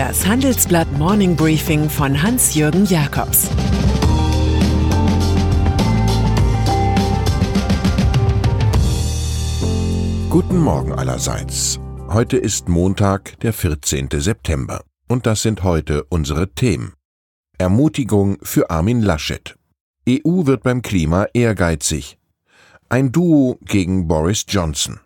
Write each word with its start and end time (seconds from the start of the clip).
Das 0.00 0.26
Handelsblatt 0.26 0.90
Morning 0.92 1.36
Briefing 1.36 1.90
von 1.90 2.22
Hans-Jürgen 2.22 2.86
Jakobs 2.86 3.50
Guten 10.30 10.56
Morgen 10.56 10.94
allerseits. 10.94 11.78
Heute 12.08 12.38
ist 12.38 12.70
Montag, 12.70 13.38
der 13.40 13.52
14. 13.52 14.08
September. 14.12 14.84
Und 15.06 15.26
das 15.26 15.42
sind 15.42 15.64
heute 15.64 16.04
unsere 16.04 16.48
Themen. 16.54 16.94
Ermutigung 17.58 18.38
für 18.40 18.70
Armin 18.70 19.02
Laschet. 19.02 19.54
EU 20.08 20.46
wird 20.46 20.62
beim 20.62 20.80
Klima 20.80 21.26
ehrgeizig. 21.34 22.16
Ein 22.88 23.12
Duo 23.12 23.58
gegen 23.66 24.08
Boris 24.08 24.46
Johnson. 24.48 24.98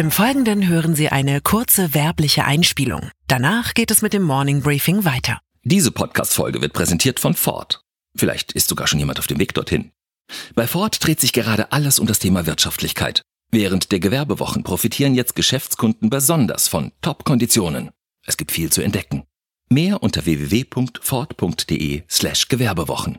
Im 0.00 0.10
Folgenden 0.10 0.66
hören 0.66 0.94
Sie 0.94 1.10
eine 1.10 1.42
kurze 1.42 1.92
werbliche 1.92 2.46
Einspielung. 2.46 3.10
Danach 3.26 3.74
geht 3.74 3.90
es 3.90 4.00
mit 4.00 4.14
dem 4.14 4.22
Morning 4.22 4.62
Briefing 4.62 5.04
weiter. 5.04 5.40
Diese 5.62 5.90
Podcast-Folge 5.90 6.62
wird 6.62 6.72
präsentiert 6.72 7.20
von 7.20 7.34
Ford. 7.34 7.82
Vielleicht 8.16 8.52
ist 8.52 8.70
sogar 8.70 8.86
schon 8.86 8.98
jemand 8.98 9.18
auf 9.18 9.26
dem 9.26 9.38
Weg 9.38 9.52
dorthin. 9.52 9.90
Bei 10.54 10.66
Ford 10.66 11.04
dreht 11.04 11.20
sich 11.20 11.34
gerade 11.34 11.70
alles 11.72 11.98
um 11.98 12.06
das 12.06 12.18
Thema 12.18 12.46
Wirtschaftlichkeit. 12.46 13.20
Während 13.50 13.92
der 13.92 14.00
Gewerbewochen 14.00 14.62
profitieren 14.62 15.14
jetzt 15.14 15.36
Geschäftskunden 15.36 16.08
besonders 16.08 16.66
von 16.66 16.92
Top-Konditionen. 17.02 17.90
Es 18.26 18.38
gibt 18.38 18.52
viel 18.52 18.72
zu 18.72 18.80
entdecken. 18.80 19.24
Mehr 19.68 20.02
unter 20.02 20.24
www.ford.de 20.24 22.04
slash 22.08 22.48
Gewerbewochen. 22.48 23.18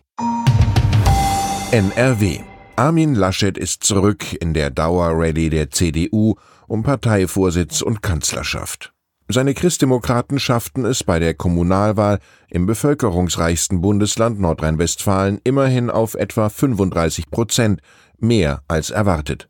NRW. 1.69 2.39
Armin 2.75 3.15
Laschet 3.15 3.57
ist 3.57 3.83
zurück 3.83 4.33
in 4.39 4.53
der 4.53 4.69
Dauerrallye 4.69 5.49
der 5.49 5.69
CDU 5.71 6.35
um 6.67 6.83
Parteivorsitz 6.83 7.81
und 7.81 8.01
Kanzlerschaft. 8.01 8.93
Seine 9.27 9.53
Christdemokraten 9.53 10.39
schafften 10.39 10.85
es 10.85 11.03
bei 11.03 11.19
der 11.19 11.33
Kommunalwahl 11.33 12.19
im 12.49 12.65
bevölkerungsreichsten 12.65 13.81
Bundesland 13.81 14.39
Nordrhein-Westfalen 14.39 15.39
immerhin 15.43 15.89
auf 15.89 16.15
etwa 16.15 16.49
35 16.49 17.29
Prozent, 17.29 17.81
mehr 18.17 18.61
als 18.67 18.89
erwartet. 18.89 19.47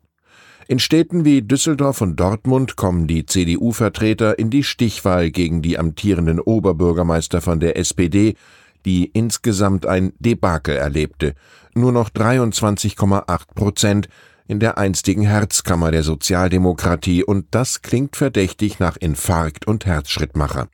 In 0.68 0.78
Städten 0.78 1.24
wie 1.24 1.42
Düsseldorf 1.42 2.00
und 2.00 2.18
Dortmund 2.18 2.76
kommen 2.76 3.06
die 3.06 3.26
CDU-Vertreter 3.26 4.38
in 4.38 4.50
die 4.50 4.62
Stichwahl 4.62 5.30
gegen 5.30 5.62
die 5.62 5.78
amtierenden 5.78 6.40
Oberbürgermeister 6.40 7.40
von 7.40 7.60
der 7.60 7.76
SPD, 7.76 8.36
die 8.84 9.06
insgesamt 9.06 9.86
ein 9.86 10.12
Debakel 10.18 10.76
erlebte. 10.76 11.34
Nur 11.74 11.92
noch 11.92 12.10
23,8 12.10 13.54
Prozent 13.54 14.08
in 14.46 14.60
der 14.60 14.78
einstigen 14.78 15.22
Herzkammer 15.22 15.90
der 15.90 16.02
Sozialdemokratie, 16.02 17.24
und 17.24 17.46
das 17.52 17.82
klingt 17.82 18.16
verdächtig 18.16 18.78
nach 18.78 18.96
Infarkt 18.96 19.66
und 19.66 19.86
Herzschrittmacher. 19.86 20.68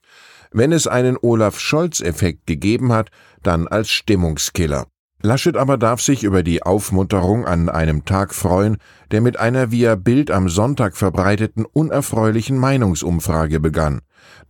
Wenn 0.51 0.73
es 0.73 0.87
einen 0.87 1.17
Olaf 1.21 1.61
Scholz-Effekt 1.61 2.47
gegeben 2.47 2.93
hat, 2.93 3.11
dann 3.43 3.69
als 3.69 3.91
Stimmungskiller. 3.91 4.87
Laschet 5.21 5.57
aber 5.57 5.79
darf 5.79 6.01
sich 6.01 6.23
über 6.23 6.45
die 6.45 6.63
Aufmunterung 6.63 7.45
an 7.45 7.69
einem 7.69 8.05
Tag 8.05 8.33
freuen, 8.33 8.77
der 9.11 9.21
mit 9.21 9.37
einer 9.39 9.73
via 9.73 9.97
Bild 9.97 10.31
am 10.31 10.49
Sonntag 10.49 10.97
verbreiteten 10.97 11.65
unerfreulichen 11.65 12.57
Meinungsumfrage 12.57 13.59
begann. 13.59 14.01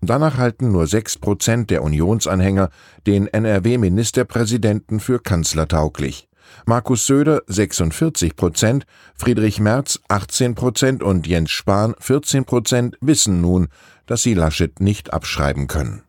Danach 0.03 0.37
halten 0.37 0.71
nur 0.71 0.87
sechs 0.87 1.17
Prozent 1.17 1.71
der 1.71 1.83
Unionsanhänger 1.83 2.69
den 3.07 3.29
NRW-Ministerpräsidenten 3.29 5.01
für 5.01 5.21
kanzlertauglich. 5.21 6.29
Markus 6.67 7.07
Söder 7.07 7.43
46 7.47 8.37
Prozent, 8.37 8.85
Friedrich 9.15 9.61
Merz 9.61 10.01
18 10.09 10.55
Prozent 10.55 11.03
und 11.03 11.27
Jens 11.27 11.51
Spahn 11.51 11.95
14 11.99 12.45
Prozent 12.45 12.97
wissen 13.01 13.41
nun, 13.41 13.69
dass 14.07 14.23
sie 14.23 14.35
Laschet 14.35 14.81
nicht 14.81 15.13
abschreiben 15.13 15.67
können. 15.67 16.03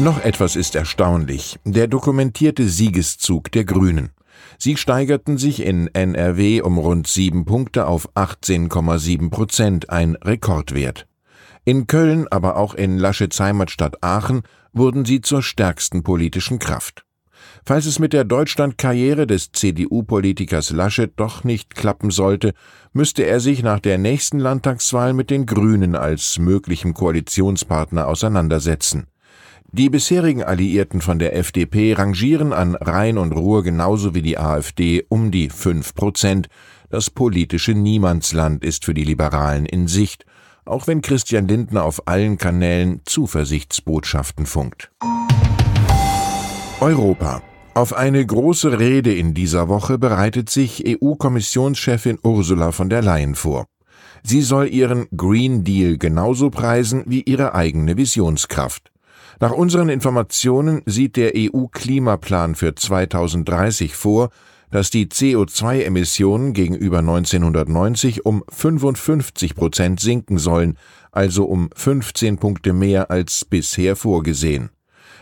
Noch 0.00 0.20
etwas 0.24 0.56
ist 0.56 0.74
erstaunlich. 0.74 1.60
Der 1.64 1.86
dokumentierte 1.86 2.68
Siegeszug 2.68 3.52
der 3.52 3.64
Grünen. 3.64 4.10
Sie 4.58 4.76
steigerten 4.76 5.38
sich 5.38 5.64
in 5.64 5.86
NRW 5.86 6.62
um 6.62 6.78
rund 6.78 7.06
sieben 7.06 7.44
Punkte 7.44 7.86
auf 7.86 8.10
18,7 8.16 9.30
Prozent, 9.30 9.90
ein 9.90 10.16
Rekordwert. 10.16 11.06
In 11.64 11.86
Köln, 11.86 12.26
aber 12.28 12.56
auch 12.56 12.74
in 12.74 12.98
Laschets 12.98 13.38
Heimatstadt 13.38 14.02
Aachen 14.02 14.42
wurden 14.72 15.04
sie 15.04 15.20
zur 15.20 15.44
stärksten 15.44 16.02
politischen 16.02 16.58
Kraft. 16.58 17.04
Falls 17.64 17.86
es 17.86 18.00
mit 18.00 18.12
der 18.12 18.24
Deutschlandkarriere 18.24 19.28
des 19.28 19.52
CDU-Politikers 19.52 20.70
Laschet 20.70 21.12
doch 21.14 21.44
nicht 21.44 21.76
klappen 21.76 22.10
sollte, 22.10 22.52
müsste 22.92 23.22
er 23.22 23.38
sich 23.38 23.62
nach 23.62 23.78
der 23.78 23.98
nächsten 23.98 24.40
Landtagswahl 24.40 25.12
mit 25.12 25.30
den 25.30 25.46
Grünen 25.46 25.94
als 25.94 26.40
möglichem 26.40 26.94
Koalitionspartner 26.94 28.08
auseinandersetzen. 28.08 29.06
Die 29.76 29.90
bisherigen 29.90 30.44
Alliierten 30.44 31.00
von 31.00 31.18
der 31.18 31.34
FDP 31.34 31.94
rangieren 31.94 32.52
an 32.52 32.76
Rhein 32.76 33.18
und 33.18 33.32
Ruhr 33.32 33.64
genauso 33.64 34.14
wie 34.14 34.22
die 34.22 34.38
AfD 34.38 35.04
um 35.08 35.32
die 35.32 35.50
fünf 35.50 35.96
Prozent. 35.96 36.46
Das 36.90 37.10
politische 37.10 37.72
Niemandsland 37.72 38.64
ist 38.64 38.84
für 38.84 38.94
die 38.94 39.02
Liberalen 39.02 39.66
in 39.66 39.88
Sicht, 39.88 40.26
auch 40.64 40.86
wenn 40.86 41.02
Christian 41.02 41.48
Lindner 41.48 41.82
auf 41.82 42.06
allen 42.06 42.38
Kanälen 42.38 43.00
Zuversichtsbotschaften 43.04 44.46
funkt. 44.46 44.92
Europa. 46.80 47.42
Auf 47.74 47.96
eine 47.96 48.24
große 48.24 48.78
Rede 48.78 49.12
in 49.12 49.34
dieser 49.34 49.68
Woche 49.68 49.98
bereitet 49.98 50.50
sich 50.50 50.84
EU-Kommissionschefin 50.86 52.20
Ursula 52.22 52.70
von 52.70 52.90
der 52.90 53.02
Leyen 53.02 53.34
vor. 53.34 53.66
Sie 54.22 54.42
soll 54.42 54.68
ihren 54.68 55.08
Green 55.16 55.64
Deal 55.64 55.98
genauso 55.98 56.50
preisen 56.50 57.02
wie 57.06 57.22
ihre 57.22 57.56
eigene 57.56 57.96
Visionskraft. 57.96 58.93
Nach 59.44 59.52
unseren 59.52 59.90
Informationen 59.90 60.80
sieht 60.86 61.16
der 61.16 61.32
EU-Klimaplan 61.36 62.54
für 62.54 62.74
2030 62.74 63.94
vor, 63.94 64.30
dass 64.70 64.88
die 64.88 65.04
CO2-Emissionen 65.04 66.54
gegenüber 66.54 67.00
1990 67.00 68.24
um 68.24 68.42
55 68.48 69.54
Prozent 69.54 70.00
sinken 70.00 70.38
sollen, 70.38 70.78
also 71.12 71.44
um 71.44 71.68
15 71.76 72.38
Punkte 72.38 72.72
mehr 72.72 73.10
als 73.10 73.44
bisher 73.44 73.96
vorgesehen. 73.96 74.70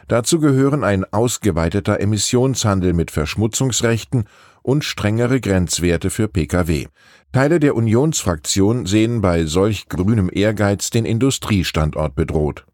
Dazu 0.06 0.38
gehören 0.38 0.84
ein 0.84 1.04
ausgeweiteter 1.12 1.98
Emissionshandel 1.98 2.92
mit 2.92 3.10
Verschmutzungsrechten 3.10 4.26
und 4.62 4.84
strengere 4.84 5.40
Grenzwerte 5.40 6.10
für 6.10 6.28
Pkw. 6.28 6.86
Teile 7.32 7.58
der 7.58 7.74
Unionsfraktion 7.74 8.86
sehen 8.86 9.20
bei 9.20 9.46
solch 9.46 9.88
grünem 9.88 10.30
Ehrgeiz 10.32 10.90
den 10.90 11.06
Industriestandort 11.06 12.14
bedroht. 12.14 12.66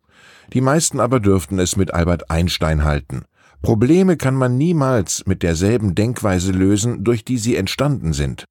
Die 0.52 0.60
meisten 0.60 1.00
aber 1.00 1.20
dürften 1.20 1.58
es 1.58 1.76
mit 1.76 1.92
Albert 1.92 2.30
Einstein 2.30 2.84
halten. 2.84 3.24
Probleme 3.60 4.16
kann 4.16 4.34
man 4.34 4.56
niemals 4.56 5.26
mit 5.26 5.42
derselben 5.42 5.94
Denkweise 5.94 6.52
lösen, 6.52 7.04
durch 7.04 7.24
die 7.24 7.38
sie 7.38 7.56
entstanden 7.56 8.12
sind. 8.12 8.44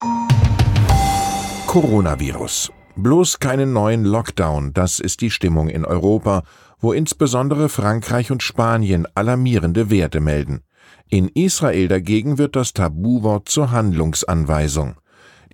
Coronavirus. 1.65 2.71
Bloß 2.95 3.39
keinen 3.39 3.73
neuen 3.73 4.03
Lockdown, 4.03 4.73
das 4.73 4.99
ist 4.99 5.21
die 5.21 5.29
Stimmung 5.29 5.69
in 5.69 5.85
Europa, 5.85 6.43
wo 6.79 6.93
insbesondere 6.93 7.69
Frankreich 7.69 8.31
und 8.31 8.43
Spanien 8.43 9.07
alarmierende 9.15 9.89
Werte 9.89 10.19
melden. 10.19 10.61
In 11.09 11.29
Israel 11.29 11.87
dagegen 11.87 12.37
wird 12.37 12.55
das 12.55 12.73
Tabuwort 12.73 13.49
zur 13.49 13.71
Handlungsanweisung. 13.71 14.95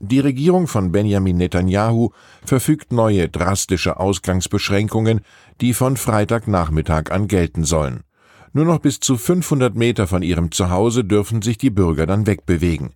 Die 0.06 0.19
Regierung 0.19 0.68
von 0.68 0.91
Benjamin 0.91 1.38
Netanyahu 1.38 2.09
verfügt 2.44 2.91
neue 2.91 3.30
drastische 3.30 4.02
Ausgangsbeschränkungen, 4.02 5.22
die 5.62 5.74
von 5.74 5.96
Freitagnachmittag 5.96 7.09
an 7.09 7.30
gelten 7.30 7.64
sollen. 7.64 8.03
Nur 8.52 8.66
noch 8.66 8.80
bis 8.80 9.00
zu 9.00 9.16
500 9.16 9.75
Meter 9.75 10.06
von 10.06 10.22
ihrem 10.22 10.52
Zuhause 10.52 11.06
dürfen 11.06 11.41
sich 11.41 11.58
die 11.58 11.69
Bürger 11.69 12.06
dann 12.06 12.28
wegbewegen. 12.28 12.90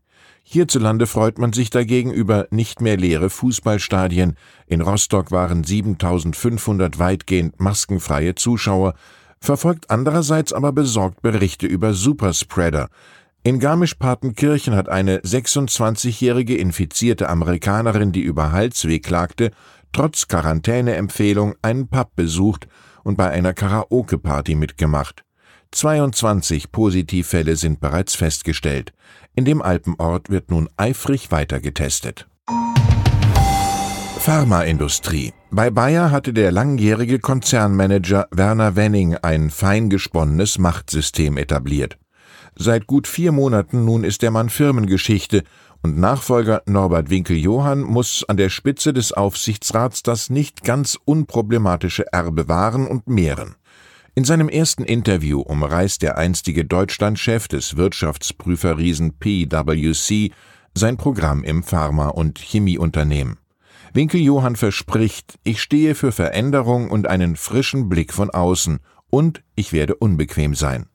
Hierzulande 0.44 1.08
freut 1.08 1.38
man 1.40 1.54
sich 1.54 1.70
dagegen 1.70 2.12
über 2.12 2.48
nicht 2.52 2.82
mehr 2.82 2.98
leere 2.98 3.30
Fußballstadien. 3.30 4.36
In 4.66 4.82
Rostock 4.82 5.32
waren 5.32 5.64
7500 5.64 7.00
weitgehend 7.00 7.58
maskenfreie 7.62 8.36
Zuschauer, 8.36 8.96
verfolgt 9.40 9.90
andererseits 9.90 10.52
aber 10.52 10.74
besorgt 10.74 11.22
Berichte 11.22 11.68
über 11.68 11.94
Superspreader. 11.94 12.90
In 13.48 13.62
Garmisch-Partenkirchen 13.62 14.76
hat 14.76 14.90
eine 14.90 15.20
26-jährige 15.20 16.58
infizierte 16.58 17.30
Amerikanerin, 17.30 18.12
die 18.12 18.20
über 18.20 18.52
Halsweh 18.52 19.00
klagte, 19.00 19.52
trotz 19.94 20.28
Quarantäneempfehlung 20.28 21.56
einen 21.62 21.88
Pub 21.88 22.14
besucht 22.18 22.68
und 23.06 23.16
bei 23.16 23.30
einer 23.30 23.54
Karaoke-Party 23.54 24.56
mitgemacht. 24.56 25.24
22 25.72 26.74
Positivfälle 26.74 27.56
sind 27.56 27.80
bereits 27.80 28.16
festgestellt. 28.16 28.92
In 29.34 29.46
dem 29.46 29.62
Alpenort 29.62 30.30
wird 30.30 30.52
nun 30.52 30.68
eifrig 30.76 31.32
weiter 31.32 31.62
getestet. 31.62 32.28
Pharmaindustrie. 34.20 35.32
Bei 35.52 35.70
Bayer 35.70 36.12
hatte 36.12 36.34
der 36.34 36.52
langjährige 36.52 37.20
Konzernmanager 37.20 38.28
Werner 38.30 38.76
Wenning 38.76 39.16
ein 39.16 39.52
fein 39.52 39.90
gesponnenes 39.90 40.58
Machtsystem 40.58 41.38
etabliert. 41.38 41.98
Seit 42.60 42.88
gut 42.88 43.08
vier 43.08 43.32
Monaten 43.32 43.86
nun 43.86 44.04
ist 44.04 44.24
der 44.24 44.32
Mann 44.32 44.50
Firmengeschichte 44.50 45.44
und 45.84 46.00
Nachfolger 46.00 46.64
Norbert 46.66 47.12
Winkel-Johann 47.12 47.82
muss 47.82 48.26
an 48.28 48.36
der 48.36 48.50
Spitze 48.50 48.94
des 48.94 49.14
Aufsichtsrats 49.14 50.02
das 50.02 50.32
nicht 50.32 50.64
ganz 50.64 50.98
unproblematische 51.06 52.12
Erbe 52.12 52.48
wahren 52.48 52.88
und 52.88 53.08
mehren. 53.08 53.56
In 54.16 54.24
seinem 54.24 54.50
ersten 54.50 54.84
Interview 54.84 55.42
umreißt 55.42 56.02
der 56.02 56.18
einstige 56.18 56.66
Deutschlandchef 56.66 57.48
des 57.48 57.78
Wirtschaftsprüferriesen 57.78 59.20
PwC 59.20 60.32
sein 60.74 60.98
Programm 60.98 61.44
im 61.44 61.62
Pharma- 61.62 62.10
und 62.10 62.40
Chemieunternehmen. 62.40 63.38
Winkel-Johann 63.94 64.56
verspricht, 64.56 65.38
ich 65.44 65.62
stehe 65.62 65.94
für 65.94 66.12
Veränderung 66.12 66.90
und 66.90 67.08
einen 67.08 67.36
frischen 67.36 67.88
Blick 67.88 68.14
von 68.14 68.32
außen 68.32 68.80
und 69.12 69.44
ich 69.56 69.74
werde 69.74 69.96
unbequem 69.96 70.56
sein. 70.56 70.88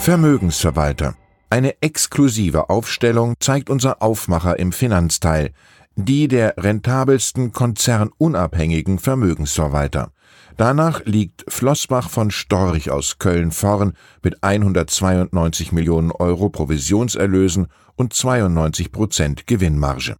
Vermögensverwalter. 0.00 1.14
Eine 1.50 1.82
exklusive 1.82 2.70
Aufstellung 2.70 3.34
zeigt 3.38 3.68
unser 3.68 4.00
Aufmacher 4.00 4.58
im 4.58 4.72
Finanzteil, 4.72 5.50
die 5.94 6.26
der 6.26 6.54
rentabelsten 6.56 7.52
konzernunabhängigen 7.52 8.98
Vermögensverwalter. 8.98 10.10
Danach 10.56 11.04
liegt 11.04 11.44
Flossbach 11.48 12.08
von 12.08 12.30
Storch 12.30 12.90
aus 12.90 13.18
Köln 13.18 13.50
vorn 13.50 13.92
mit 14.22 14.42
192 14.42 15.70
Millionen 15.70 16.12
Euro 16.12 16.48
Provisionserlösen 16.48 17.66
und 17.94 18.14
92 18.14 18.92
Prozent 18.92 19.46
Gewinnmarge. 19.46 20.16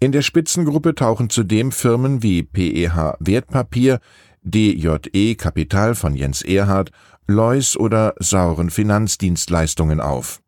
In 0.00 0.12
der 0.12 0.22
Spitzengruppe 0.22 0.94
tauchen 0.94 1.28
zudem 1.28 1.70
Firmen 1.70 2.22
wie 2.22 2.44
PEH 2.44 3.18
Wertpapier, 3.20 4.00
DJE 4.42 5.36
Kapital 5.36 5.94
von 5.94 6.16
Jens 6.16 6.42
Erhard, 6.42 6.90
Lois 7.26 7.76
oder 7.76 8.14
Sauren 8.18 8.70
Finanzdienstleistungen 8.70 10.00
auf. 10.00 10.40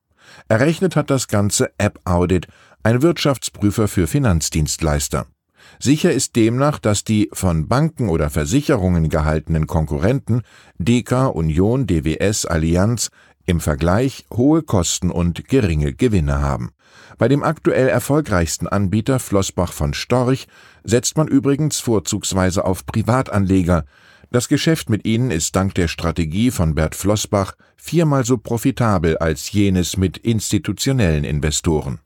Errechnet 0.49 0.97
hat 0.97 1.11
das 1.11 1.29
Ganze 1.29 1.71
App 1.79 2.01
Audit, 2.05 2.49
ein 2.83 3.03
Wirtschaftsprüfer 3.03 3.89
für 3.89 4.07
Finanzdienstleister. 4.07 5.27
Sicher 5.79 6.13
ist 6.13 6.37
demnach, 6.37 6.79
dass 6.79 7.05
die 7.05 7.31
von 7.33 7.69
Banken 7.69 8.09
oder 8.09 8.31
Versicherungen 8.31 9.09
gehaltenen 9.09 9.67
Konkurrenten 9.67 10.43
DK, 10.79 11.29
Union, 11.29 11.87
DWS, 11.87 12.47
Allianz 12.47 13.11
im 13.47 13.61
Vergleich 13.61 14.25
hohe 14.33 14.63
Kosten 14.63 15.11
und 15.11 15.49
geringe 15.49 15.93
Gewinne 15.93 16.41
haben. 16.41 16.71
Bei 17.19 17.29
dem 17.29 17.43
aktuell 17.43 17.89
erfolgreichsten 17.89 18.67
Anbieter 18.67 19.19
Flossbach 19.19 19.73
von 19.73 19.95
Storch 19.95 20.47
setzt 20.83 21.17
man 21.17 21.29
übrigens 21.29 21.81
vorzugsweise 21.81 22.65
auf 22.65 22.87
Privatanleger, 22.87 23.85
das 24.35 24.49
Geschäft 24.49 24.91
mit 24.91 25.07
ihnen 25.07 25.31
ist 25.31 25.55
dank 25.55 25.77
der 25.77 25.87
Strategie 25.87 26.51
von 26.51 26.75
Bert 26.75 26.97
Flossbach 26.97 27.53
viermal 27.77 28.25
so 28.25 28.37
profitabel 28.37 29.17
als 29.19 29.53
jenes 29.53 29.97
mit 29.97 30.19
institutionellen 30.19 31.23
Investoren. 31.23 32.01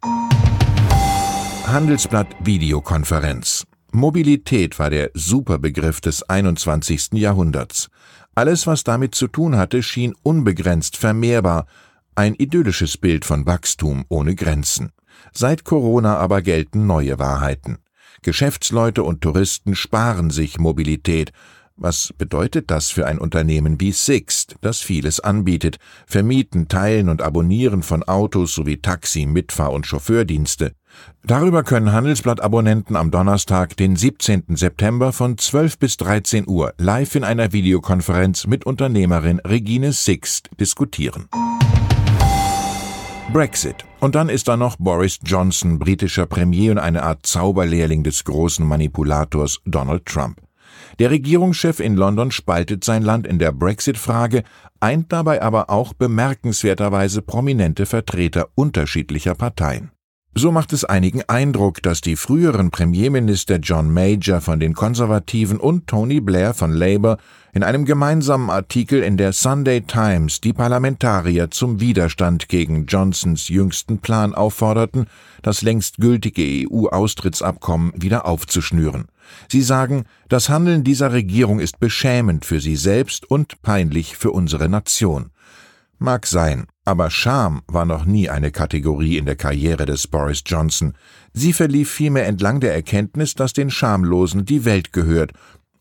Handelsblatt 1.64 2.28
Videokonferenz 2.40 3.66
Mobilität 3.92 4.78
war 4.78 4.90
der 4.90 5.10
Superbegriff 5.14 6.02
des 6.02 6.22
21. 6.22 7.12
Jahrhunderts. 7.14 7.88
Alles, 8.34 8.66
was 8.66 8.84
damit 8.84 9.14
zu 9.14 9.28
tun 9.28 9.56
hatte, 9.56 9.82
schien 9.82 10.14
unbegrenzt 10.22 10.98
vermehrbar, 10.98 11.66
ein 12.14 12.34
idyllisches 12.34 12.98
Bild 12.98 13.24
von 13.24 13.46
Wachstum 13.46 14.04
ohne 14.10 14.34
Grenzen. 14.34 14.92
Seit 15.32 15.64
Corona 15.64 16.18
aber 16.18 16.42
gelten 16.42 16.86
neue 16.86 17.18
Wahrheiten. 17.18 17.78
Geschäftsleute 18.22 19.02
und 19.02 19.22
Touristen 19.22 19.74
sparen 19.74 20.30
sich 20.30 20.58
Mobilität, 20.58 21.32
was 21.78 22.12
bedeutet 22.16 22.70
das 22.70 22.90
für 22.90 23.06
ein 23.06 23.18
Unternehmen 23.18 23.80
wie 23.80 23.92
Sixt, 23.92 24.56
das 24.60 24.80
vieles 24.80 25.20
anbietet, 25.20 25.78
Vermieten, 26.06 26.68
Teilen 26.68 27.08
und 27.08 27.22
Abonnieren 27.22 27.82
von 27.82 28.02
Autos 28.02 28.54
sowie 28.54 28.78
Taxi, 28.78 29.26
Mitfahr- 29.26 29.72
und 29.72 29.86
Chauffeurdienste? 29.86 30.72
Darüber 31.24 31.62
können 31.62 31.92
Handelsblatt-Abonnenten 31.92 32.96
am 32.96 33.10
Donnerstag, 33.10 33.76
den 33.76 33.96
17. 33.96 34.56
September 34.56 35.12
von 35.12 35.38
12 35.38 35.78
bis 35.78 35.96
13 35.98 36.48
Uhr 36.48 36.74
live 36.78 37.14
in 37.14 37.24
einer 37.24 37.52
Videokonferenz 37.52 38.46
mit 38.46 38.66
Unternehmerin 38.66 39.40
Regine 39.40 39.92
Sixt 39.92 40.50
diskutieren. 40.58 41.28
Brexit. 43.32 43.84
Und 44.00 44.14
dann 44.14 44.30
ist 44.30 44.48
da 44.48 44.56
noch 44.56 44.76
Boris 44.76 45.18
Johnson, 45.22 45.78
britischer 45.78 46.24
Premier 46.26 46.72
und 46.72 46.78
eine 46.78 47.02
Art 47.02 47.26
Zauberlehrling 47.26 48.02
des 48.02 48.24
großen 48.24 48.66
Manipulators 48.66 49.60
Donald 49.66 50.06
Trump. 50.06 50.40
Der 50.98 51.10
Regierungschef 51.10 51.80
in 51.80 51.96
London 51.96 52.30
spaltet 52.30 52.84
sein 52.84 53.02
Land 53.02 53.26
in 53.26 53.38
der 53.38 53.52
Brexit-Frage, 53.52 54.42
eint 54.80 55.12
dabei 55.12 55.42
aber 55.42 55.70
auch 55.70 55.92
bemerkenswerterweise 55.92 57.22
prominente 57.22 57.86
Vertreter 57.86 58.48
unterschiedlicher 58.54 59.34
Parteien. 59.34 59.90
So 60.38 60.52
macht 60.52 60.72
es 60.72 60.84
einigen 60.84 61.22
Eindruck, 61.26 61.82
dass 61.82 62.00
die 62.00 62.14
früheren 62.14 62.70
Premierminister 62.70 63.56
John 63.56 63.92
Major 63.92 64.40
von 64.40 64.60
den 64.60 64.72
Konservativen 64.72 65.58
und 65.58 65.88
Tony 65.88 66.20
Blair 66.20 66.54
von 66.54 66.70
Labour 66.70 67.18
in 67.52 67.64
einem 67.64 67.84
gemeinsamen 67.84 68.48
Artikel 68.48 69.02
in 69.02 69.16
der 69.16 69.32
Sunday 69.32 69.80
Times 69.80 70.40
die 70.40 70.52
Parlamentarier 70.52 71.50
zum 71.50 71.80
Widerstand 71.80 72.48
gegen 72.48 72.86
Johnsons 72.86 73.48
jüngsten 73.48 73.98
Plan 73.98 74.32
aufforderten, 74.32 75.06
das 75.42 75.62
längst 75.62 75.96
gültige 75.96 76.68
EU-Austrittsabkommen 76.70 77.92
wieder 77.96 78.24
aufzuschnüren. 78.24 79.08
Sie 79.48 79.62
sagen, 79.62 80.04
das 80.28 80.48
Handeln 80.48 80.84
dieser 80.84 81.12
Regierung 81.12 81.58
ist 81.58 81.80
beschämend 81.80 82.44
für 82.44 82.60
sie 82.60 82.76
selbst 82.76 83.28
und 83.28 83.60
peinlich 83.62 84.16
für 84.16 84.30
unsere 84.30 84.68
Nation. 84.68 85.32
Mag 85.98 86.26
sein, 86.26 86.66
aber 86.84 87.10
Scham 87.10 87.62
war 87.66 87.84
noch 87.84 88.04
nie 88.04 88.30
eine 88.30 88.52
Kategorie 88.52 89.18
in 89.18 89.26
der 89.26 89.34
Karriere 89.34 89.84
des 89.84 90.06
Boris 90.06 90.42
Johnson. 90.46 90.94
Sie 91.32 91.52
verlief 91.52 91.90
vielmehr 91.90 92.26
entlang 92.26 92.60
der 92.60 92.72
Erkenntnis, 92.72 93.34
dass 93.34 93.52
den 93.52 93.70
Schamlosen 93.70 94.44
die 94.44 94.64
Welt 94.64 94.92
gehört 94.92 95.32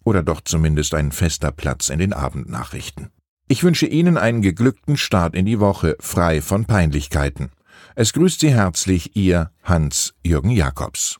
oder 0.03 0.23
doch 0.23 0.41
zumindest 0.41 0.95
ein 0.95 1.11
fester 1.11 1.51
Platz 1.51 1.89
in 1.89 1.99
den 1.99 2.13
Abendnachrichten. 2.13 3.09
Ich 3.47 3.63
wünsche 3.63 3.85
Ihnen 3.85 4.17
einen 4.17 4.41
geglückten 4.41 4.97
Start 4.97 5.35
in 5.35 5.45
die 5.45 5.59
Woche, 5.59 5.95
frei 5.99 6.41
von 6.41 6.65
Peinlichkeiten. 6.65 7.51
Es 7.95 8.11
grüßt 8.13 8.39
Sie 8.39 8.53
herzlich 8.53 9.15
Ihr 9.15 9.51
Hans-Jürgen 9.63 10.51
Jakobs. 10.51 11.19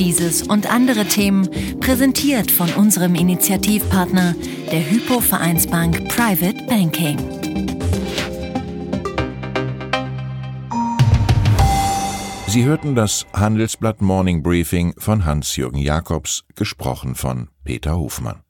Dieses 0.00 0.42
und 0.42 0.72
andere 0.72 1.04
Themen 1.04 1.46
präsentiert 1.78 2.50
von 2.50 2.72
unserem 2.72 3.14
Initiativpartner, 3.14 4.34
der 4.72 4.90
Hypo 4.90 5.20
Vereinsbank 5.20 6.08
Private 6.08 6.64
Banking. 6.66 7.18
Sie 12.46 12.64
hörten 12.64 12.94
das 12.94 13.26
Handelsblatt 13.34 14.00
Morning 14.00 14.42
Briefing 14.42 14.94
von 14.96 15.26
Hans-Jürgen 15.26 15.78
Jakobs, 15.78 16.44
gesprochen 16.56 17.14
von 17.14 17.48
Peter 17.64 17.98
Hofmann. 17.98 18.40